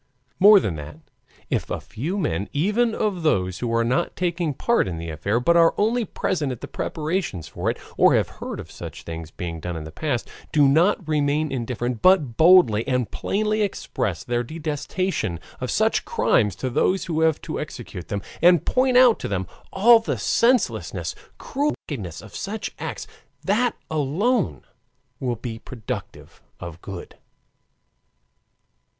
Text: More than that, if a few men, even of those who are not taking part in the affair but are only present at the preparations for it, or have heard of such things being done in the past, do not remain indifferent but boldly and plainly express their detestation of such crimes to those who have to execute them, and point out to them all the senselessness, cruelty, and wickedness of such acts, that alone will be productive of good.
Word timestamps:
More 0.39 0.59
than 0.59 0.77
that, 0.77 0.97
if 1.51 1.69
a 1.69 1.79
few 1.79 2.17
men, 2.17 2.49
even 2.53 2.95
of 2.95 3.21
those 3.21 3.59
who 3.59 3.71
are 3.71 3.83
not 3.83 4.15
taking 4.15 4.51
part 4.55 4.87
in 4.87 4.97
the 4.97 5.11
affair 5.11 5.39
but 5.39 5.55
are 5.55 5.75
only 5.77 6.05
present 6.05 6.51
at 6.51 6.61
the 6.61 6.67
preparations 6.67 7.47
for 7.47 7.69
it, 7.69 7.77
or 7.97 8.15
have 8.15 8.27
heard 8.41 8.59
of 8.59 8.71
such 8.71 9.03
things 9.03 9.29
being 9.29 9.59
done 9.59 9.77
in 9.77 9.83
the 9.83 9.91
past, 9.91 10.27
do 10.51 10.67
not 10.67 11.07
remain 11.07 11.51
indifferent 11.51 12.01
but 12.01 12.35
boldly 12.35 12.87
and 12.87 13.11
plainly 13.11 13.61
express 13.61 14.23
their 14.23 14.41
detestation 14.41 15.39
of 15.59 15.69
such 15.69 16.03
crimes 16.03 16.55
to 16.55 16.71
those 16.71 17.05
who 17.05 17.21
have 17.21 17.39
to 17.43 17.59
execute 17.59 18.07
them, 18.07 18.23
and 18.41 18.65
point 18.65 18.97
out 18.97 19.19
to 19.19 19.27
them 19.27 19.45
all 19.71 19.99
the 19.99 20.17
senselessness, 20.17 21.13
cruelty, 21.37 21.75
and 21.89 21.99
wickedness 22.01 22.21
of 22.23 22.35
such 22.35 22.71
acts, 22.79 23.05
that 23.43 23.75
alone 23.91 24.63
will 25.19 25.35
be 25.35 25.59
productive 25.59 26.41
of 26.59 26.81
good. 26.81 27.17